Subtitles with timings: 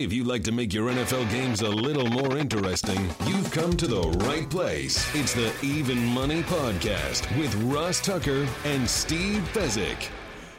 [0.00, 3.86] If you'd like to make your NFL games a little more interesting, you've come to
[3.86, 5.14] the right place.
[5.14, 10.08] It's the Even Money Podcast with Ross Tucker and Steve Fezzik.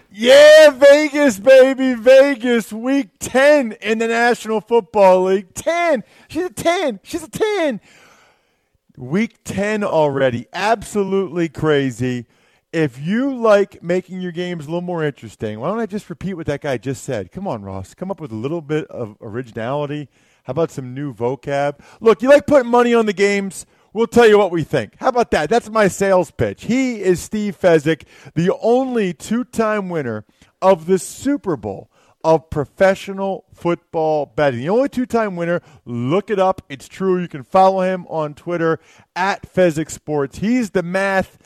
[0.09, 5.53] Yeah, Vegas, baby, Vegas, week 10 in the National Football League.
[5.53, 6.05] 10.
[6.29, 7.01] She's a 10.
[7.03, 7.81] She's a 10.
[8.95, 10.47] Week 10 already.
[10.53, 12.25] Absolutely crazy.
[12.75, 16.33] If you like making your games a little more interesting, why don't I just repeat
[16.33, 17.31] what that guy just said?
[17.31, 17.93] Come on, Ross.
[17.93, 20.09] Come up with a little bit of originality.
[20.43, 21.79] How about some new vocab?
[22.01, 23.65] Look, you like putting money on the games?
[23.93, 24.95] We'll tell you what we think.
[24.97, 25.49] How about that?
[25.49, 26.65] That's my sales pitch.
[26.65, 30.25] He is Steve Fezzik, the only two time winner
[30.61, 31.89] of the Super Bowl
[32.25, 34.59] of professional football betting.
[34.59, 35.61] The only two time winner.
[35.85, 36.63] Look it up.
[36.67, 37.21] It's true.
[37.21, 38.79] You can follow him on Twitter
[39.15, 40.39] at Fezzik Sports.
[40.39, 41.37] He's the math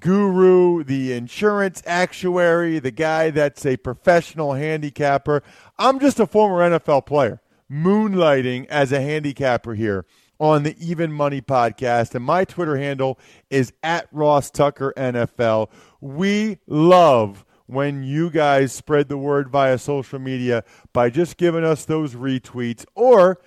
[0.00, 5.42] guru, the insurance actuary, the guy that's a professional handicapper.
[5.78, 7.40] I'm just a former NFL player,
[7.70, 10.06] moonlighting as a handicapper here
[10.38, 12.14] on the Even Money podcast.
[12.14, 13.18] And my Twitter handle
[13.50, 15.70] is at Ross Tucker NFL.
[16.00, 21.84] We love when you guys spread the word via social media by just giving us
[21.84, 23.40] those retweets or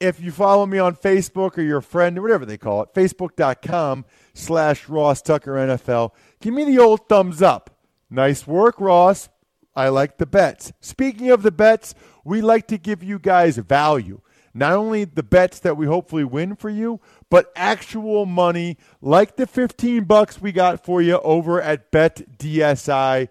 [0.00, 4.04] if you follow me on Facebook or your friend or whatever they call it, facebook.com
[4.34, 7.78] slash Ross Tucker NFL, give me the old thumbs up.
[8.10, 9.28] Nice work, Ross.
[9.74, 10.72] I like the bets.
[10.80, 14.20] Speaking of the bets, we like to give you guys value
[14.56, 16.98] not only the bets that we hopefully win for you,
[17.30, 23.28] but actual money like the 15 bucks we got for you over at betdsi.com.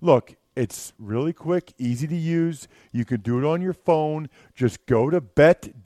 [0.00, 2.68] Look, it's really quick, easy to use.
[2.92, 4.28] You can do it on your phone.
[4.54, 5.78] Just go to betdsi.com,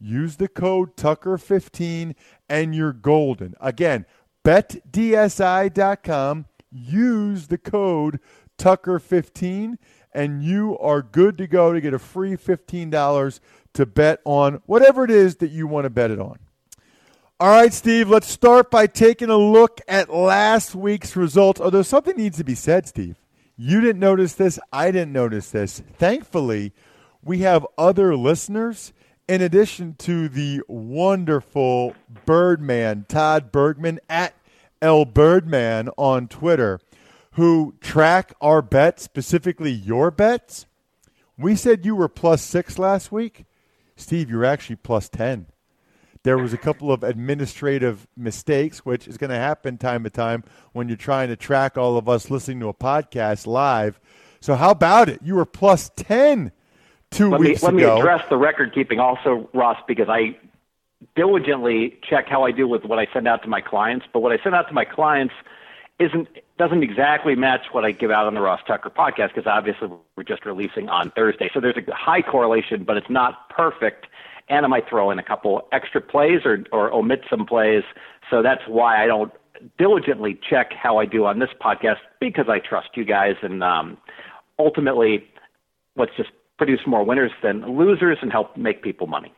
[0.00, 2.14] use the code Tucker15
[2.48, 3.54] and you're golden.
[3.60, 4.06] Again,
[4.42, 5.66] betdsi.com,
[6.70, 8.18] use the code
[8.56, 9.76] Tucker15
[10.12, 13.40] and you are good to go to get a free $15
[13.74, 16.38] to bet on whatever it is that you want to bet it on.
[17.38, 21.60] All right, Steve, let's start by taking a look at last week's results.
[21.60, 23.16] Although something needs to be said, Steve.
[23.58, 24.58] You didn't notice this.
[24.72, 25.82] I didn't notice this.
[25.98, 26.72] Thankfully,
[27.22, 28.94] we have other listeners
[29.28, 34.34] in addition to the wonderful Birdman, Todd Bergman at
[34.80, 36.80] L Birdman on Twitter
[37.32, 40.64] who track our bets, specifically your bets.
[41.36, 43.44] We said you were plus six last week.
[43.94, 45.48] Steve, you're actually plus 10.
[46.26, 50.42] There was a couple of administrative mistakes, which is going to happen time to time
[50.72, 54.00] when you're trying to track all of us listening to a podcast live.
[54.40, 55.20] So, how about it?
[55.22, 56.50] You were plus 10
[57.12, 57.94] two let weeks me, ago.
[57.94, 60.36] Let me address the record keeping also, Ross, because I
[61.14, 64.06] diligently check how I do with what I send out to my clients.
[64.12, 65.34] But what I send out to my clients–
[65.98, 69.88] isn't doesn't exactly match what I give out on the Ross Tucker podcast because obviously
[70.16, 71.50] we're just releasing on Thursday.
[71.52, 74.06] So there's a high correlation, but it's not perfect.
[74.48, 77.82] And I might throw in a couple extra plays or or omit some plays.
[78.30, 79.32] So that's why I don't
[79.78, 83.96] diligently check how I do on this podcast because I trust you guys and um,
[84.58, 85.24] ultimately
[85.96, 86.28] let's just
[86.58, 89.32] produce more winners than losers and help make people money.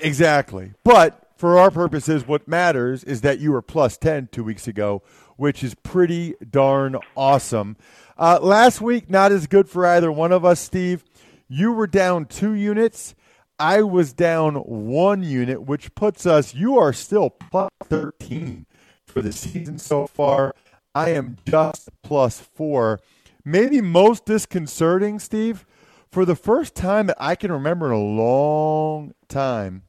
[0.00, 0.72] Exactly.
[0.82, 5.02] But for our purposes, what matters is that you were plus 10 two weeks ago
[5.36, 7.76] which is pretty darn awesome.
[8.16, 11.04] Uh, last week, not as good for either one of us, Steve.
[11.48, 13.14] You were down two units.
[13.58, 18.66] I was down one unit, which puts us, you are still plus 13
[19.06, 20.54] for the season so far.
[20.94, 23.00] I am just plus four.
[23.44, 25.66] Maybe most disconcerting, Steve,
[26.10, 29.82] for the first time that I can remember in a long time,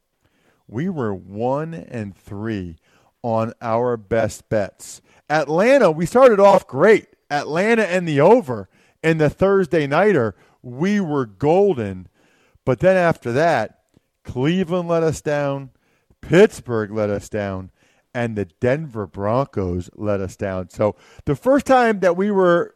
[0.68, 2.78] we were one and three
[3.22, 5.02] on our best bets.
[5.30, 7.08] Atlanta, we started off great.
[7.32, 8.70] Atlanta and the over
[9.04, 12.08] in the Thursday nighter, we were golden.
[12.66, 13.80] But then after that,
[14.24, 15.70] Cleveland let us down,
[16.20, 17.70] Pittsburgh let us down,
[18.14, 20.70] and the Denver Broncos let us down.
[20.70, 20.96] So
[21.26, 22.76] the first time that we were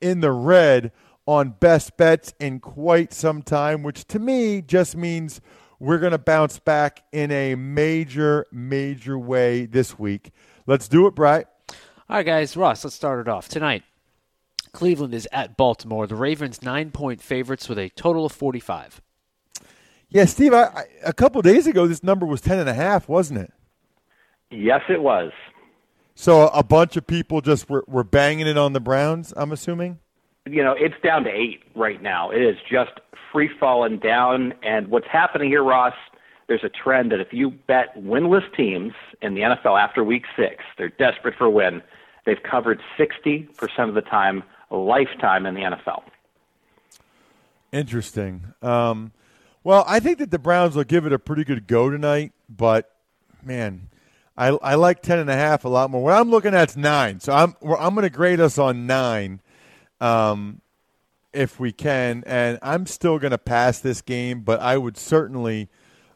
[0.00, 0.92] in the red
[1.26, 5.40] on best bets in quite some time, which to me just means
[5.78, 10.32] we're going to bounce back in a major, major way this week.
[10.66, 11.46] Let's do it, Bright.
[12.08, 12.56] All right, guys.
[12.56, 13.48] Ross, let's start it off.
[13.48, 13.84] Tonight,
[14.72, 16.06] Cleveland is at Baltimore.
[16.06, 19.00] The Ravens nine point favorites with a total of 45.
[20.10, 23.08] Yeah, Steve, I, I, a couple days ago, this number was 10 and a half,
[23.08, 23.52] wasn't it?
[24.50, 25.32] Yes, it was.
[26.14, 29.98] So a bunch of people just were, were banging it on the Browns, I'm assuming?
[30.46, 32.30] You know, it's down to eight right now.
[32.30, 32.90] It is just
[33.32, 34.52] free falling down.
[34.62, 35.94] And what's happening here, Ross,
[36.48, 38.92] there's a trend that if you bet winless teams
[39.22, 41.80] in the NFL after week six, they're desperate for a win.
[42.26, 43.48] They've covered 60%
[43.88, 46.02] of the time, lifetime in the NFL.
[47.72, 48.52] Interesting.
[48.62, 49.12] Um,
[49.62, 52.90] well, I think that the Browns will give it a pretty good go tonight, but
[53.42, 53.88] man,
[54.36, 56.02] I, I like ten and a half a lot more.
[56.02, 59.40] What I'm looking at is nine, so I'm I'm going to grade us on nine,
[60.00, 60.60] um,
[61.32, 65.68] if we can, and I'm still going to pass this game, but I would certainly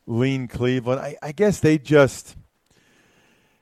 [0.06, 1.00] lean Cleveland.
[1.00, 2.36] I, I guess they just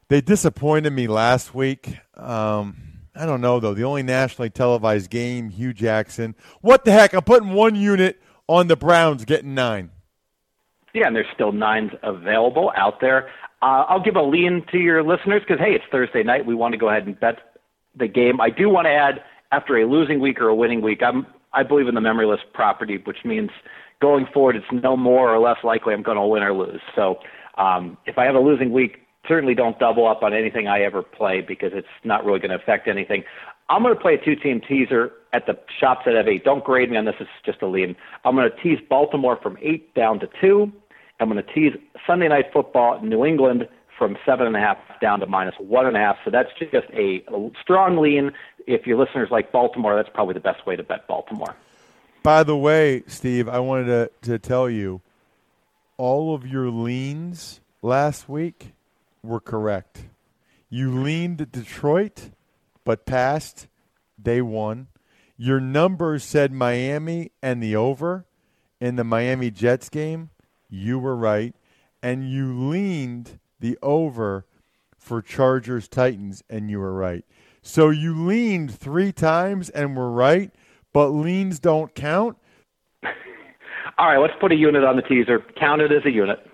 [0.09, 1.99] they disappointed me last week.
[2.17, 2.77] Um,
[3.15, 3.75] I don't know though.
[3.75, 6.35] The only nationally televised game, Hue Jackson.
[6.61, 7.15] What the heck?
[7.15, 9.91] I'm putting one unit on the Browns getting nine.
[10.95, 13.29] Yeah, and there's still nines available out there.
[13.63, 16.45] Uh, I'll give a lean to your listeners because, hey, it's Thursday night.
[16.45, 17.39] We want to go ahead and bet
[17.97, 18.41] the game.
[18.41, 19.23] I do want to add,
[19.53, 23.01] after a losing week or a winning week, I'm, I believe in the memoryless property,
[23.05, 23.51] which means
[24.01, 26.81] going forward, it's no more or less likely I'm going to win or lose.
[26.95, 27.21] So
[27.57, 31.03] um, if I have a losing week, certainly don't double up on anything I ever
[31.03, 33.23] play because it's not really going to affect anything.
[33.69, 36.45] I'm going to play a two-team teaser at the shops have eight.
[36.45, 37.15] Don't grade me on this.
[37.19, 37.97] It's just a lean.
[38.25, 40.73] I'm going to tease Baltimore from eight down to two.
[41.21, 41.73] I'm going to tease
[42.07, 45.97] Sunday Night Football New England from seven and a half down to minus one and
[45.97, 46.17] a half.
[46.25, 48.33] So that's just a, a strong lean.
[48.67, 51.55] If your listeners like Baltimore, that's probably the best way to bet Baltimore.
[52.23, 55.01] By the way, Steve, I wanted to, to tell you
[55.97, 58.73] all of your leans last week
[59.23, 60.07] were correct.
[60.69, 62.31] You leaned Detroit,
[62.85, 63.69] but passed.
[64.19, 64.89] They won.
[65.37, 68.27] Your numbers said Miami and the over
[68.81, 70.31] in the Miami Jets game.
[70.69, 71.55] You were right.
[72.03, 74.47] And you leaned the over
[74.99, 77.25] for Chargers Titans, and you were right.
[77.61, 80.53] So you leaned three times and were right,
[80.93, 82.37] but leans don't count.
[83.99, 85.45] All right, let's put a unit on the teaser.
[85.59, 86.45] Count it as a unit.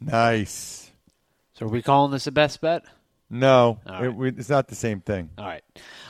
[0.00, 0.90] Nice.
[1.54, 2.84] So are we calling this a best bet?
[3.30, 5.30] No, All it, we, it's not the same thing.
[5.38, 5.62] All right.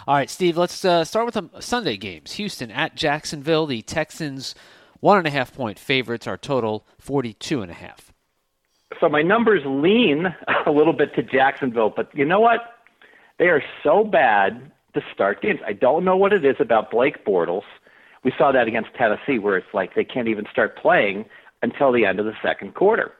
[0.07, 2.33] All right, Steve, let's uh, start with the Sunday games.
[2.33, 3.67] Houston at Jacksonville.
[3.67, 4.55] The Texans,
[5.01, 6.27] one and a half point favorites.
[6.27, 8.13] Our total, 42 and a half.
[9.01, 10.27] So my numbers lean
[10.67, 12.61] a little bit to Jacksonville, but you know what?
[13.39, 15.61] They are so bad to start games.
[15.67, 17.65] I don't know what it is about Blake Bortles.
[18.23, 21.27] We saw that against Tennessee, where it's like they can't even start playing
[21.63, 23.13] until the end of the second quarter.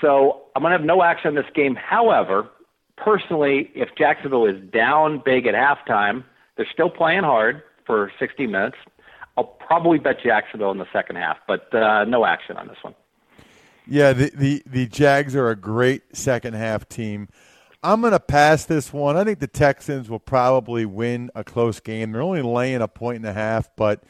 [0.00, 1.76] So I'm going to have no action on this game.
[1.76, 2.48] However,
[3.00, 6.24] personally, if Jacksonville is down big at halftime,
[6.56, 8.76] they're still playing hard for 60 minutes.
[9.36, 12.94] I'll probably bet Jacksonville in the second half, but uh, no action on this one.
[13.86, 17.28] Yeah, the, the, the Jags are a great second half team.
[17.82, 19.16] I'm going to pass this one.
[19.16, 22.12] I think the Texans will probably win a close game.
[22.12, 24.04] They're only laying a point and a half, but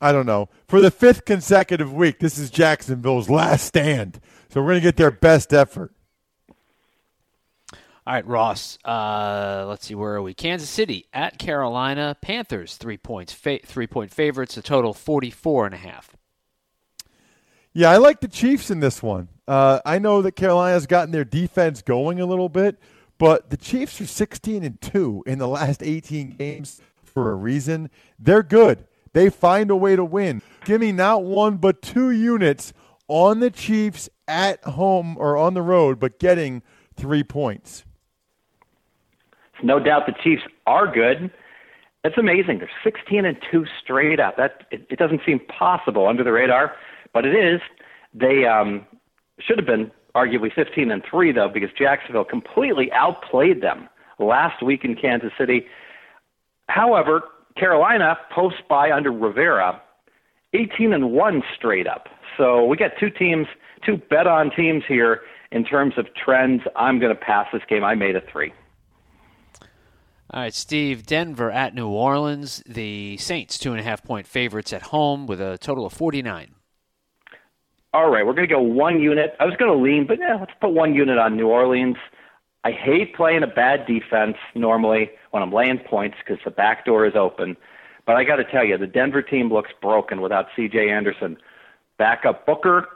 [0.00, 0.48] I don't know.
[0.66, 4.20] For the fifth consecutive week, this is Jacksonville's last stand.
[4.48, 5.92] So we're going to get their best effort.
[8.06, 8.78] All right, Ross.
[8.84, 10.32] Uh, let's see, where are we?
[10.32, 12.16] Kansas City at Carolina.
[12.20, 14.56] Panthers three points, fa- three point favorites.
[14.56, 16.16] A total forty four and a half.
[17.72, 19.28] Yeah, I like the Chiefs in this one.
[19.46, 22.78] Uh, I know that Carolina's gotten their defense going a little bit,
[23.18, 27.90] but the Chiefs are 16 and 2 in the last 18 games for a reason.
[28.18, 28.86] They're good.
[29.12, 30.40] They find a way to win.
[30.64, 32.72] Give me not one, but two units
[33.08, 36.62] on the Chiefs at home or on the road, but getting
[36.96, 37.84] three points.
[39.62, 41.30] No doubt the Chiefs are good.
[42.02, 42.58] That's amazing.
[42.58, 44.36] They're 16 and 2 straight up.
[44.36, 46.72] That it, it doesn't seem possible under the radar,
[47.12, 47.60] but it is.
[48.14, 48.86] They um,
[49.40, 54.84] should have been arguably 15 and 3 though because Jacksonville completely outplayed them last week
[54.84, 55.66] in Kansas City.
[56.68, 57.22] However,
[57.56, 59.80] Carolina post bye under Rivera
[60.54, 62.08] 18 and 1 straight up.
[62.36, 63.46] So we got two teams,
[63.84, 65.22] two bet on teams here
[65.52, 66.62] in terms of trends.
[66.76, 67.84] I'm going to pass this game.
[67.84, 68.52] I made a three.
[70.30, 71.06] All right, Steve.
[71.06, 72.62] Denver at New Orleans.
[72.66, 76.52] The Saints, two and a half point favorites at home with a total of 49.
[77.94, 79.34] All right, we're going to go one unit.
[79.40, 81.96] I was going to lean, but yeah, let's put one unit on New Orleans.
[82.64, 87.06] I hate playing a bad defense normally when I'm laying points because the back door
[87.06, 87.56] is open.
[88.04, 90.90] But I got to tell you, the Denver team looks broken without C.J.
[90.90, 91.36] Anderson.
[91.96, 92.86] Backup Booker,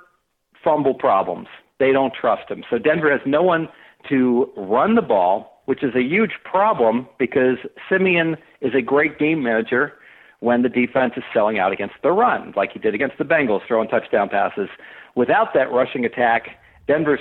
[0.62, 1.48] fumble problems.
[1.78, 2.64] They don't trust him.
[2.68, 3.68] So Denver has no one
[4.08, 7.58] to run the ball, which is a huge problem because
[7.88, 9.92] Siemian is a great game manager
[10.40, 13.60] when the defense is selling out against the run, like he did against the Bengals,
[13.68, 14.68] throwing touchdown passes.
[15.14, 16.58] Without that rushing attack,
[16.88, 17.20] Denver's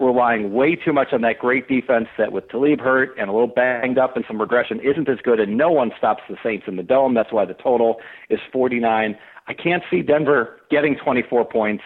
[0.00, 3.46] relying way too much on that great defense that with Talib hurt and a little
[3.46, 6.74] banged up and some regression isn't as good, and no one stops the Saints in
[6.74, 7.14] the dome.
[7.14, 9.16] That's why the total is 49.
[9.46, 11.84] I can't see Denver getting 24 points.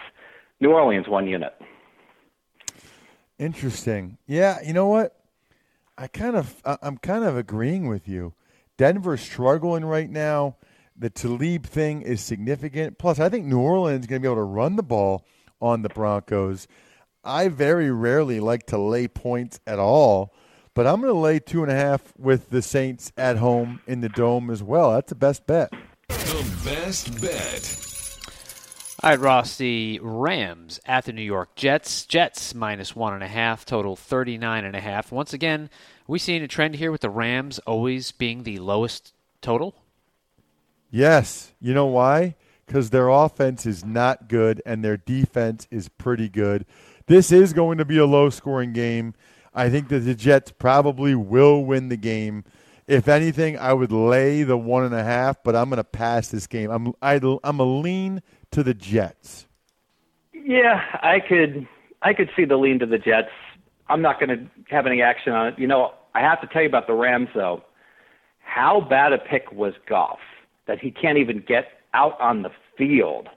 [0.59, 1.53] New Orleans, one unit.
[3.37, 4.17] Interesting.
[4.25, 5.18] Yeah, you know what?
[5.99, 8.33] I kind of, I'm kind of agreeing with you.
[8.77, 10.55] Denver's struggling right now.
[10.97, 12.97] The Talib thing is significant.
[12.97, 15.25] Plus, I think New Orleans is going to be able to run the ball
[15.61, 16.67] on the Broncos.
[17.21, 20.33] I very rarely like to lay points at all,
[20.73, 23.99] but I'm going to lay two and a half with the Saints at home in
[23.99, 24.93] the dome as well.
[24.93, 25.69] That's the best bet.
[26.07, 27.88] The best bet.
[29.01, 32.05] All right, Ross, the Rams at the New York Jets.
[32.05, 35.09] Jets minus one and a half, total 39 and a half.
[35.09, 35.69] Once again,
[36.05, 39.73] we seeing a trend here with the Rams always being the lowest total?
[40.91, 41.53] Yes.
[41.61, 42.35] You know why?
[42.65, 46.65] Because their offense is not good and their defense is pretty good.
[47.07, 49.13] This is going to be a low scoring game.
[49.53, 52.43] I think that the Jets probably will win the game.
[52.85, 56.27] If anything, I would lay the one and a half, but I'm going to pass
[56.27, 56.69] this game.
[56.69, 59.47] I'm I, am i am a lean to the Jets.
[60.33, 61.67] Yeah, I could
[62.01, 63.29] I could see the lean to the Jets.
[63.87, 65.59] I'm not going to have any action on it.
[65.59, 67.63] You know, I have to tell you about the Rams though.
[68.39, 70.19] How bad a pick was Goff
[70.67, 73.27] that he can't even get out on the field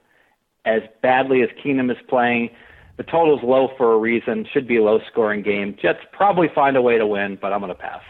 [0.64, 2.50] as badly as Keenum is playing.
[2.96, 4.46] The total's low for a reason.
[4.52, 5.76] Should be a low scoring game.
[5.80, 8.02] Jets probably find a way to win, but I'm going to pass.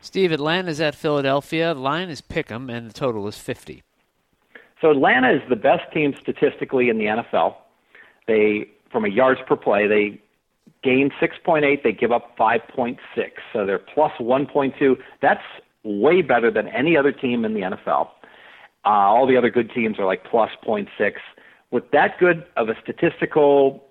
[0.00, 1.74] Steve, Atlanta's at Philadelphia.
[1.74, 3.82] The line is pick 'em, and the total is 50.
[4.80, 7.54] So Atlanta is the best team statistically in the NFL.
[8.26, 10.20] They, from a yards per play, they
[10.82, 11.82] gain 6.8.
[11.82, 12.98] They give up 5.6.
[13.52, 14.96] So they're plus 1.2.
[15.20, 15.42] That's
[15.82, 18.08] way better than any other team in the NFL.
[18.84, 20.88] Uh, all the other good teams are like plus 0.6.
[21.70, 23.84] With that good of a statistical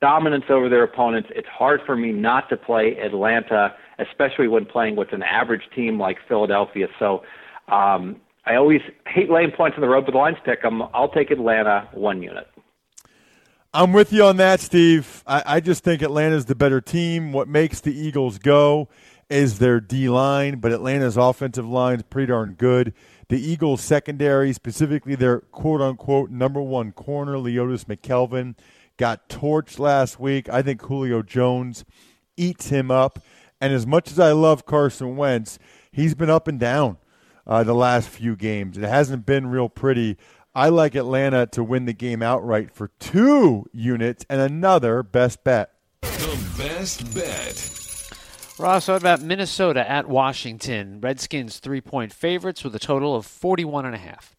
[0.00, 4.96] dominance over their opponents, it's hard for me not to play Atlanta, especially when playing
[4.96, 6.88] with an average team like Philadelphia.
[6.98, 7.22] So
[7.68, 10.82] um, I always hate laying points on the road, but the lines pick them.
[10.92, 12.48] I'll take Atlanta one unit.
[13.74, 15.22] I'm with you on that, Steve.
[15.26, 17.32] I, I just think Atlanta's the better team.
[17.32, 18.88] What makes the Eagles go
[19.30, 22.92] is their D line, but Atlanta's offensive line is pretty darn good.
[23.28, 28.56] The Eagles' secondary, specifically their quote unquote number one corner, Leodis McKelvin,
[28.98, 30.50] got torched last week.
[30.50, 31.86] I think Julio Jones
[32.36, 33.20] eats him up.
[33.58, 35.58] And as much as I love Carson Wentz,
[35.92, 36.98] he's been up and down
[37.46, 38.78] uh, the last few games.
[38.78, 40.16] It hasn't been real pretty.
[40.54, 45.72] I like Atlanta to win the game outright for two units and another best bet.
[46.02, 47.72] The best bet.
[48.58, 51.00] Ross, what about Minnesota at Washington?
[51.00, 54.36] Redskins three point favorites with a total of 41 and a half.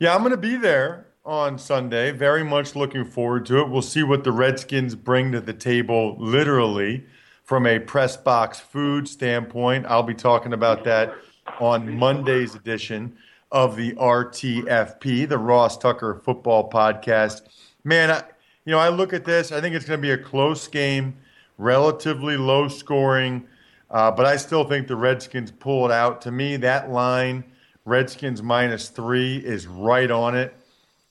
[0.00, 2.10] Yeah, I'm going to be there on Sunday.
[2.10, 3.70] Very much looking forward to it.
[3.70, 7.06] We'll see what the Redskins bring to the table literally
[7.44, 9.86] from a press box food standpoint.
[9.86, 11.14] I'll be talking about that
[11.60, 13.16] on Monday's edition
[13.52, 17.42] of the RTFP, the Ross Tucker Football Podcast.
[17.84, 18.22] Man, I,
[18.64, 19.52] you know, I look at this.
[19.52, 21.16] I think it's going to be a close game,
[21.58, 23.46] relatively low scoring,
[23.90, 26.20] uh, but I still think the Redskins pull it out.
[26.22, 27.44] To me, that line,
[27.84, 30.54] Redskins minus three, is right on it.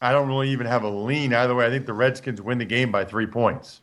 [0.02, 1.66] I don't really even have a lean either way.
[1.66, 3.80] I think the Redskins win the game by three points.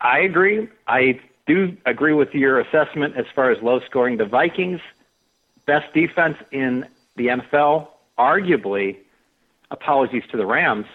[0.00, 0.68] I agree.
[0.86, 4.18] I do agree with your assessment as far as low scoring.
[4.18, 4.80] The Vikings,
[5.66, 6.86] best defense in
[7.16, 7.88] the NFL,
[8.18, 8.98] arguably,
[9.70, 10.86] apologies to the Rams,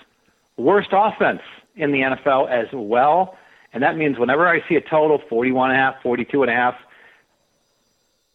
[0.56, 1.42] worst offense
[1.76, 3.38] in the NFL as well.
[3.74, 6.56] And that means whenever I see a total 41 and a half, 42 and a
[6.56, 6.76] half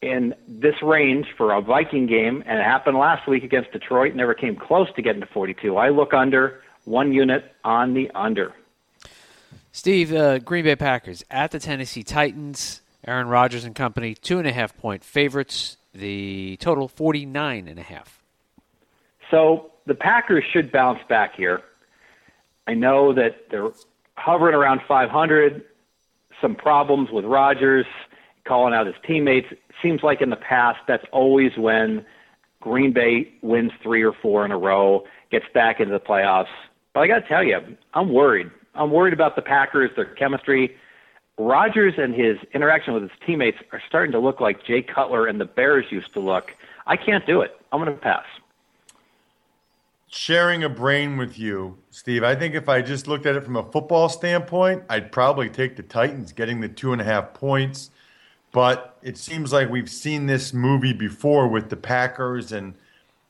[0.02, 4.34] in this range for a Viking game, and it happened last week against Detroit, never
[4.34, 5.76] came close to getting to 42.
[5.76, 8.52] I look under one unit on the under.
[9.78, 12.80] Steve, uh, Green Bay Packers at the Tennessee Titans.
[13.06, 15.76] Aaron Rodgers and company, two and a half point favorites.
[15.94, 18.20] The total, 49 and a half.
[19.30, 21.62] So the Packers should bounce back here.
[22.66, 23.70] I know that they're
[24.16, 25.62] hovering around 500.
[26.40, 27.86] Some problems with Rodgers
[28.48, 29.46] calling out his teammates.
[29.80, 32.04] Seems like in the past that's always when
[32.60, 36.50] Green Bay wins three or four in a row, gets back into the playoffs.
[36.94, 37.60] But I got to tell you,
[37.94, 38.50] I'm worried.
[38.78, 40.76] I'm worried about the Packers, their chemistry.
[41.36, 45.40] Rodgers and his interaction with his teammates are starting to look like Jay Cutler and
[45.40, 46.52] the Bears used to look.
[46.86, 47.60] I can't do it.
[47.72, 48.24] I'm going to pass.
[50.10, 53.56] Sharing a brain with you, Steve, I think if I just looked at it from
[53.56, 57.90] a football standpoint, I'd probably take the Titans getting the two and a half points.
[58.50, 62.72] But it seems like we've seen this movie before with the Packers, and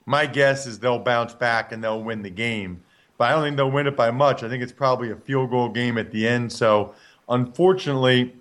[0.06, 2.82] my guess is they'll bounce back and they'll win the game.
[3.18, 4.42] But I don't think they'll win it by much.
[4.42, 6.52] I think it's probably a field goal game at the end.
[6.52, 6.94] So
[7.28, 8.34] Unfortunately,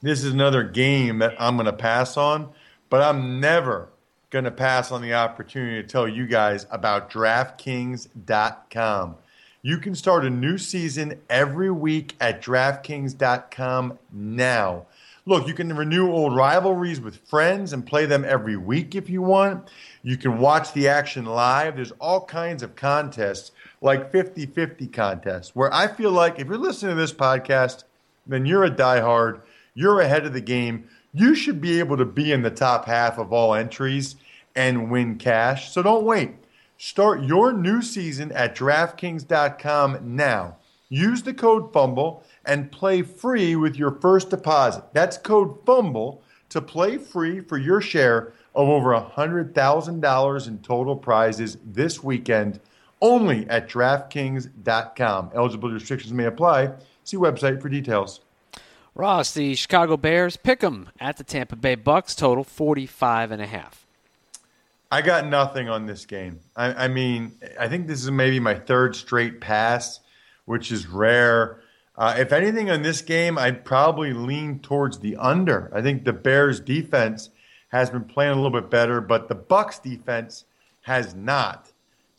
[0.00, 2.50] this is another game that I'm going to pass on,
[2.88, 3.88] but I'm never
[4.30, 9.16] going to pass on the opportunity to tell you guys about DraftKings.com.
[9.62, 14.86] You can start a new season every week at DraftKings.com now.
[15.28, 19.22] Look, you can renew old rivalries with friends and play them every week if you
[19.22, 19.68] want.
[20.04, 21.74] You can watch the action live.
[21.74, 23.50] There's all kinds of contests
[23.86, 27.84] like 50 50 contests where I feel like if you're listening to this podcast,
[28.26, 29.40] then you're a diehard.
[29.74, 30.88] You're ahead of the game.
[31.14, 34.16] You should be able to be in the top half of all entries
[34.54, 35.70] and win cash.
[35.70, 36.34] So don't wait.
[36.76, 40.56] Start your new season at DraftKings.com now.
[40.88, 44.84] Use the code FUMBLE and play free with your first deposit.
[44.92, 51.58] That's code FUMBLE to play free for your share of over $100,000 in total prizes
[51.64, 52.60] this weekend
[53.00, 55.30] only at DraftKings.com.
[55.34, 56.72] Eligibility restrictions may apply.
[57.04, 58.20] See website for details.
[58.94, 63.46] Ross, the Chicago Bears pick 'em at the Tampa Bay Bucks total 45 and a
[63.46, 63.86] half.
[64.90, 66.40] I got nothing on this game.
[66.54, 70.00] I, I, mean, I think this is maybe my third straight pass,
[70.44, 71.60] which is rare.
[71.96, 75.70] Uh, if anything on this game, I'd probably lean towards the under.
[75.74, 77.30] I think the Bears defense
[77.68, 80.44] has been playing a little bit better, but the Bucks defense
[80.82, 81.65] has not.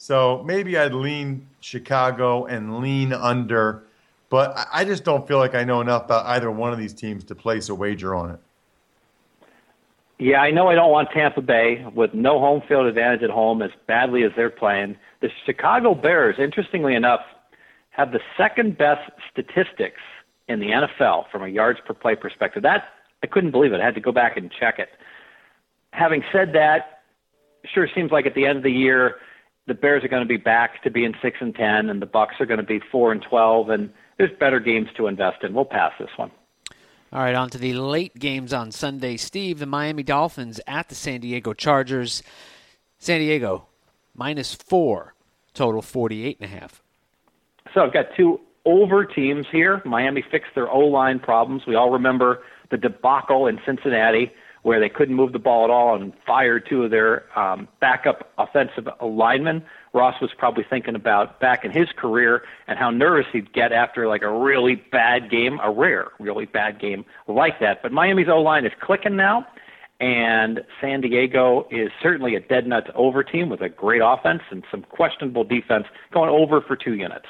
[0.08, 3.84] So maybe I'd lean Chicago and lean under
[4.30, 7.24] but I just don't feel like I know enough about either one of these teams
[7.26, 8.40] to place a wager on it.
[10.20, 13.62] Yeah, I know I don't want Tampa Bay with no home field advantage at home
[13.62, 14.98] as badly as they're playing.
[15.22, 17.22] The Chicago Bears, interestingly enough,
[17.92, 20.02] have the second best statistics
[20.48, 22.64] in the NFL from a yards per play perspective.
[22.64, 22.86] That
[23.24, 23.80] I couldn't believe it.
[23.80, 24.90] I had to go back and check it.
[25.92, 27.04] Having said that,
[27.74, 29.18] sure seems like at the end of the year
[29.68, 32.36] the Bears are going to be back to being six and ten, and the Bucks
[32.40, 35.54] are going to be four and twelve, and there's better games to invest in.
[35.54, 36.32] We'll pass this one.
[37.14, 39.16] All right, on to the late games on Sunday.
[39.16, 42.24] Steve, the Miami Dolphins at the San Diego Chargers.
[43.00, 43.68] San Diego
[44.16, 45.14] minus four,
[45.54, 46.82] total 48 and a half.
[47.74, 49.82] So I've got two over teams here.
[49.86, 51.64] Miami fixed their O line problems.
[51.66, 54.32] We all remember the debacle in Cincinnati
[54.64, 58.32] where they couldn't move the ball at all and fired two of their um, backup
[58.38, 59.64] offensive linemen.
[59.94, 64.08] Ross was probably thinking about back in his career and how nervous he'd get after
[64.08, 67.82] like a really bad game, a rare, really bad game like that.
[67.82, 69.48] But Miami's O line is clicking now,
[70.00, 74.64] and San Diego is certainly a dead nuts over team with a great offense and
[74.70, 77.26] some questionable defense going over for two units.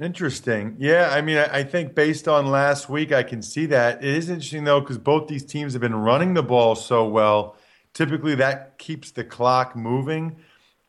[0.00, 0.76] Interesting.
[0.78, 4.02] Yeah, I mean, I think based on last week, I can see that.
[4.02, 7.56] It is interesting, though, because both these teams have been running the ball so well.
[7.92, 10.36] Typically, that keeps the clock moving.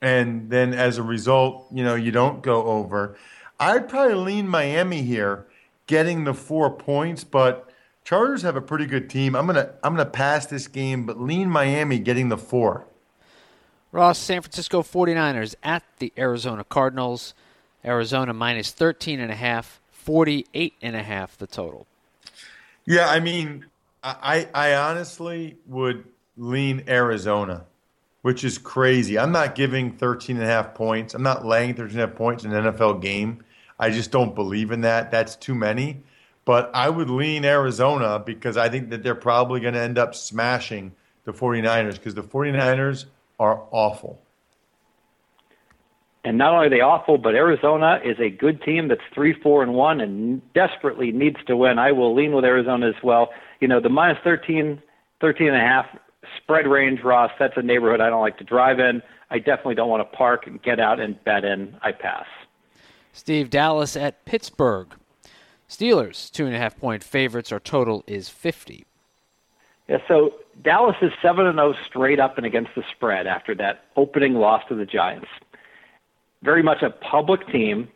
[0.01, 3.15] And then as a result, you know, you don't go over.
[3.59, 5.45] I'd probably lean Miami here,
[5.87, 7.69] getting the four points, but
[8.03, 9.35] Chargers have a pretty good team.
[9.35, 12.85] I'm gonna I'm gonna pass this game, but lean Miami getting the four.
[13.91, 17.33] Ross, San Francisco 49ers at the Arizona Cardinals.
[17.85, 21.87] Arizona minus 13 and a half, 48 and a half the total.
[22.85, 23.65] Yeah, I mean,
[24.03, 26.05] I I honestly would
[26.37, 27.65] lean Arizona,
[28.21, 29.17] which is crazy.
[29.17, 31.13] I'm not giving 13 and a half points.
[31.13, 33.43] I'm not laying 13 and a half points in an NFL game.
[33.79, 35.11] I just don't believe in that.
[35.11, 36.03] That's too many.
[36.45, 40.13] But I would lean Arizona because I think that they're probably going to end up
[40.13, 40.91] smashing
[41.23, 43.05] the 49ers because the 49ers
[43.39, 44.21] are awful.
[46.25, 49.61] And not only are they awful, but Arizona is a good team that's three, four,
[49.61, 51.77] and one, and desperately needs to win.
[51.77, 53.29] I will lean with Arizona as well.
[53.59, 54.81] You know, the minus 13,
[55.21, 55.85] 13 and a half
[56.37, 57.31] spread range, Ross.
[57.37, 59.03] That's a neighborhood I don't like to drive in.
[59.29, 61.77] I definitely don't want to park and get out and bet in.
[61.83, 62.25] I pass.
[63.13, 64.87] Steve Dallas at Pittsburgh.
[65.69, 67.51] Steelers two and a half point favorites.
[67.51, 68.85] Our total is 50.
[69.87, 70.33] Yeah, so
[70.63, 74.63] Dallas is 7 and 0 straight up and against the spread after that opening loss
[74.69, 75.27] to the Giants.
[76.45, 77.89] Very much a public team.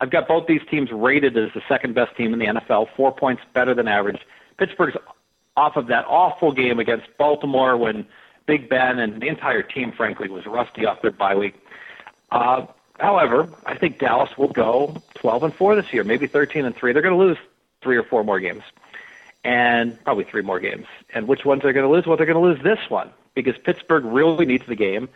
[0.00, 3.12] I've got both these teams rated as the second best team in the NFL, four
[3.12, 4.20] points better than average.
[4.58, 4.96] Pittsburgh's
[5.56, 8.04] off of that awful game against Baltimore when
[8.46, 11.54] Big Ben and the entire team, frankly, was rusty off their bye week.
[12.32, 12.66] Uh,
[12.98, 16.92] however, I think Dallas will go 12 and 4 this year, maybe 13 and 3.
[16.92, 17.38] They're going to lose
[17.82, 18.62] three or four more games,
[19.44, 20.86] and probably three more games.
[21.14, 22.06] And which ones they're going to lose?
[22.06, 25.08] Well, they're going to lose this one because Pittsburgh really needs the game,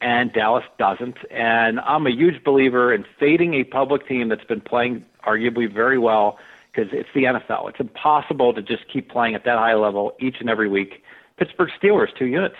[0.00, 1.16] and Dallas doesn't.
[1.30, 5.98] And I'm a huge believer in fading a public team that's been playing arguably very
[5.98, 6.38] well
[6.72, 7.70] because it's the NFL.
[7.70, 11.02] It's impossible to just keep playing at that high level each and every week.
[11.36, 12.56] Pittsburgh Steelers, two units.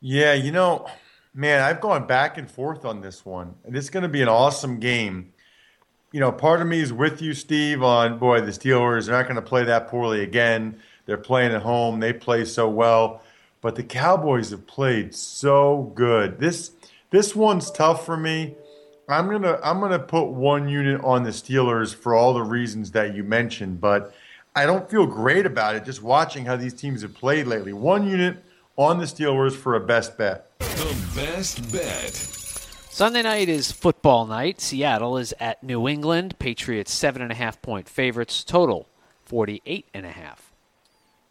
[0.00, 0.88] Yeah, you know,
[1.34, 3.54] man, I've gone back and forth on this one.
[3.64, 5.32] And it's going to be an awesome game.
[6.12, 9.24] You know, part of me is with you, Steve, on boy, the Steelers are not
[9.24, 10.78] going to play that poorly again.
[11.06, 13.22] They're playing at home, they play so well.
[13.62, 16.38] But the Cowboys have played so good.
[16.38, 16.72] This
[17.10, 18.56] this one's tough for me
[19.08, 23.14] I'm gonna I'm gonna put one unit on the Steelers for all the reasons that
[23.14, 24.14] you mentioned, but
[24.54, 27.72] I don't feel great about it just watching how these teams have played lately.
[27.72, 28.38] One unit
[28.76, 30.46] on the Steelers for a best bet.
[30.60, 32.12] The best bet.
[32.14, 34.60] Sunday night is football night.
[34.60, 36.38] Seattle is at New England.
[36.38, 38.44] Patriots seven and a half point favorites.
[38.44, 38.88] Total
[39.24, 40.51] forty eight and a half.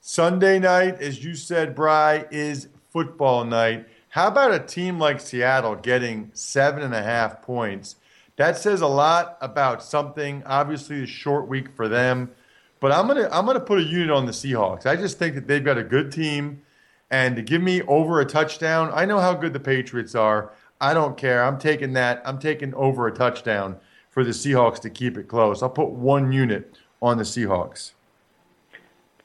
[0.04, 3.88] Sunday night, as you said, Bry, is football night.
[4.10, 7.98] How about a team like Seattle getting seven and a half points?
[8.36, 10.42] That says a lot about something.
[10.48, 12.32] Obviously, a short week for them,
[12.80, 14.88] but I'm gonna I'm gonna put a unit on the Seahawks.
[14.88, 16.64] I just think that they've got a good team,
[17.12, 20.52] and to give me over a touchdown, I know how good the Patriots are.
[20.82, 21.44] I don't care.
[21.44, 22.24] I'm taking that.
[22.26, 23.78] I'm taking over a touchdown
[24.10, 25.62] for the Seahawks to keep it close.
[25.62, 27.92] I'll put one unit on the Seahawks.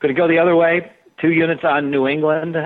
[0.06, 0.92] Going to go the other way.
[1.20, 2.56] Two units on New England.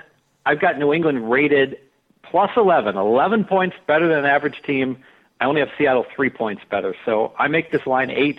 [0.45, 1.79] I've got New England rated
[2.23, 4.99] plus 11, 11 points better than an average team.
[5.41, 6.95] I only have Seattle three points better.
[7.07, 8.37] So I make this line eight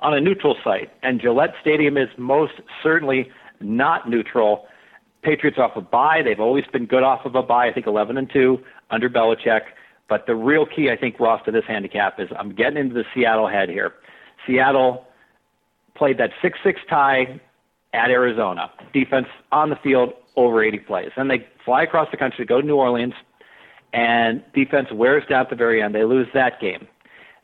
[0.00, 0.90] on a neutral site.
[1.02, 3.30] And Gillette Stadium is most certainly
[3.62, 4.66] not neutral.
[5.22, 6.20] Patriots off a bye.
[6.22, 7.68] They've always been good off of a bye.
[7.68, 9.62] I think 11 and 2 under Belichick.
[10.10, 13.04] But the real key, I think, Ross, to this handicap is I'm getting into the
[13.14, 13.94] Seattle head here.
[14.46, 15.06] Seattle
[15.94, 17.40] played that 6 6 tie
[17.92, 18.70] at Arizona.
[18.92, 21.10] Defense on the field, over 80 plays.
[21.16, 23.14] Then they fly across the country, to go to New Orleans,
[23.92, 25.94] and defense wears down at the very end.
[25.94, 26.86] They lose that game.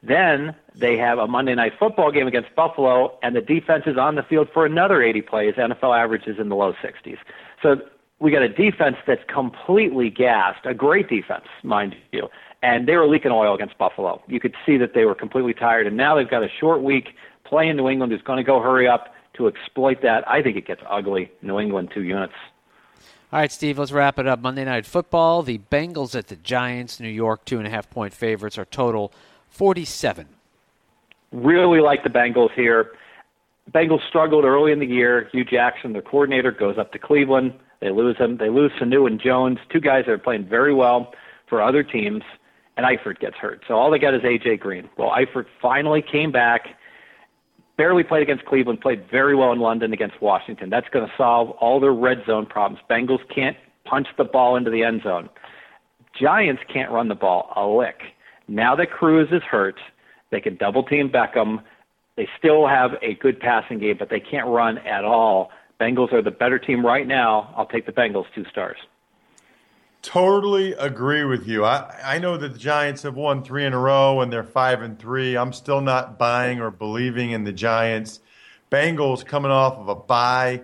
[0.03, 4.15] Then they have a Monday night football game against Buffalo, and the defense is on
[4.15, 5.55] the field for another 80 plays.
[5.55, 7.19] NFL averages in the low 60s.
[7.63, 7.81] So
[8.21, 12.29] we got a defense that's completely gassed, a great defense, mind you.
[12.63, 14.23] And they were leaking oil against Buffalo.
[14.27, 17.11] You could see that they were completely tired, and now they've got a short week
[17.45, 20.29] playing New England who's going to go hurry up to exploit that.
[20.29, 21.31] I think it gets ugly.
[21.43, 22.35] New England, two units.
[23.33, 24.41] All right, Steve, let's wrap it up.
[24.41, 26.99] Monday Night Football, the Bengals at the Giants.
[26.99, 29.13] New York, two and a half point favorites, are total
[29.51, 30.27] 47.
[31.33, 32.93] Really like the Bengals here.
[33.71, 35.29] Bengals struggled early in the year.
[35.31, 37.53] Hue Jackson, their coordinator, goes up to Cleveland.
[37.81, 38.39] They lose him.
[38.39, 41.13] They lose Sanu and Jones, two guys that are playing very well
[41.49, 42.23] for other teams,
[42.77, 43.63] and Eifert gets hurt.
[43.69, 44.57] So all they got is A.J.
[44.57, 44.89] Green.
[44.97, 46.78] Well, Eifert finally came back
[47.79, 50.69] barely played against Cleveland, played very well in London against Washington.
[50.69, 52.83] That's going to solve all their red zone problems.
[52.91, 55.31] Bengals can't punch the ball into the end zone.
[56.21, 58.01] Giants can't run the ball a lick.
[58.49, 59.79] Now that Cruz is hurt,
[60.31, 61.63] they can double team Beckham.
[62.17, 65.51] They still have a good passing game, but they can't run at all.
[65.81, 67.55] Bengals are the better team right now.
[67.57, 68.79] I'll take the Bengals two stars.
[70.09, 71.67] Totally agree with you.
[71.67, 74.81] I, I know that the Giants have won three in a row and they're five
[74.81, 75.37] and three.
[75.37, 78.21] I'm still not buying or believing in the Giants.
[78.73, 80.63] Bengals coming off of a bye.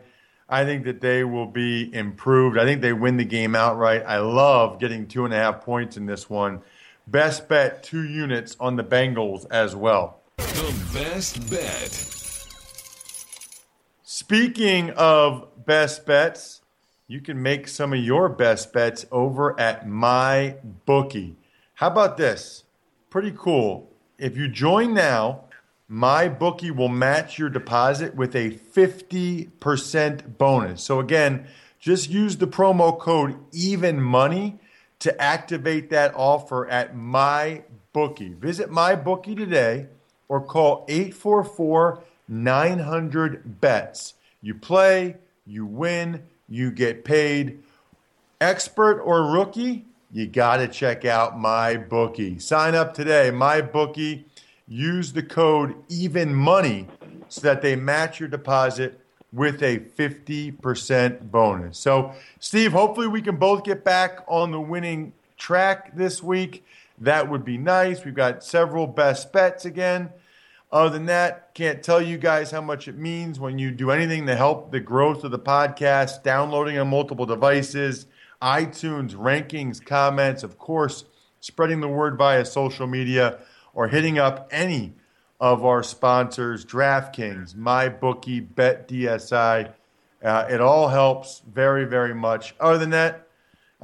[0.48, 2.56] I think that they will be improved.
[2.56, 4.02] I think they win the game outright.
[4.06, 6.62] I love getting two and a half points in this one.
[7.06, 10.22] Best bet two units on the Bengals as well.
[10.38, 11.92] The best bet.
[14.04, 16.62] Speaking of best bets,
[17.06, 21.36] you can make some of your best bets over at my bookie.
[21.74, 22.64] How about this?
[23.10, 23.90] Pretty cool.
[24.18, 25.44] If you join now,
[25.90, 30.82] MyBookie will match your deposit with a 50% bonus.
[30.82, 31.46] So again,
[31.78, 34.58] just use the promo code even money
[35.00, 38.32] to activate that offer at my bookie.
[38.32, 39.88] Visit MyBookie today
[40.28, 44.14] or call 844 900 bets.
[44.40, 47.62] You play, you win, you get paid.
[48.40, 52.40] Expert or rookie, you got to check out MyBookie.
[52.40, 53.30] Sign up today.
[53.32, 54.24] MyBookie.
[54.66, 56.86] Use the code even money
[57.28, 59.00] so that they match your deposit
[59.32, 61.76] with a 50% bonus.
[61.76, 66.64] So, Steve, hopefully we can both get back on the winning track this week.
[66.98, 68.04] That would be nice.
[68.04, 70.10] We've got several best bets again.
[70.74, 74.26] Other than that, can't tell you guys how much it means when you do anything
[74.26, 78.06] to help the growth of the podcast, downloading on multiple devices,
[78.42, 81.04] iTunes, rankings, comments, of course,
[81.38, 83.38] spreading the word via social media,
[83.72, 84.94] or hitting up any
[85.38, 89.72] of our sponsors DraftKings, MyBookie, BetDSI.
[90.24, 92.52] Uh, it all helps very, very much.
[92.58, 93.23] Other than that,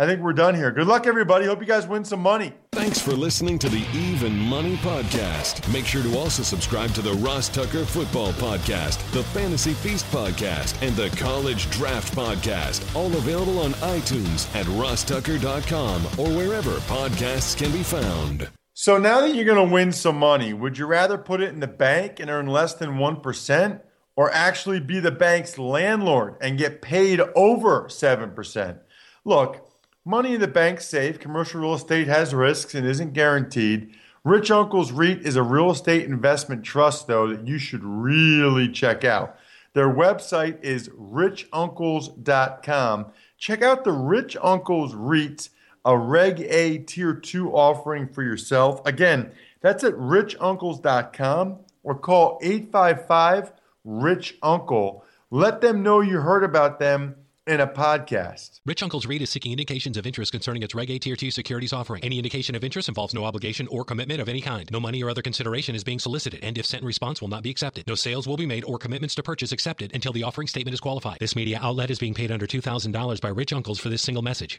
[0.00, 0.70] I think we're done here.
[0.70, 1.44] Good luck, everybody.
[1.44, 2.54] Hope you guys win some money.
[2.72, 5.70] Thanks for listening to the Even Money Podcast.
[5.70, 10.80] Make sure to also subscribe to the Ross Tucker Football Podcast, the Fantasy Feast Podcast,
[10.80, 12.96] and the College Draft Podcast.
[12.96, 18.48] All available on iTunes at rosstucker.com or wherever podcasts can be found.
[18.72, 21.60] So now that you're going to win some money, would you rather put it in
[21.60, 23.82] the bank and earn less than 1%
[24.16, 28.78] or actually be the bank's landlord and get paid over 7%?
[29.26, 29.69] Look,
[30.06, 31.18] Money in the bank safe.
[31.18, 33.94] Commercial real estate has risks and isn't guaranteed.
[34.24, 39.04] Rich Uncle's REIT is a real estate investment trust, though, that you should really check
[39.04, 39.36] out.
[39.74, 43.06] Their website is richuncles.com.
[43.36, 45.50] Check out the Rich Uncles REIT,
[45.84, 48.80] a Reg A Tier 2 offering for yourself.
[48.86, 53.52] Again, that's at richuncles.com or call 855
[53.84, 55.04] Rich Uncle.
[55.30, 57.16] Let them know you heard about them
[57.50, 58.60] in a podcast.
[58.64, 61.72] Rich Uncle's REIT is seeking indications of interest concerning its Reg A Tier 2 securities
[61.72, 62.04] offering.
[62.04, 64.70] Any indication of interest involves no obligation or commitment of any kind.
[64.70, 67.42] No money or other consideration is being solicited, and if sent in response, will not
[67.42, 67.88] be accepted.
[67.88, 70.80] No sales will be made or commitments to purchase accepted until the offering statement is
[70.80, 71.18] qualified.
[71.18, 74.58] This media outlet is being paid under $2,000 by Rich Uncles for this single message.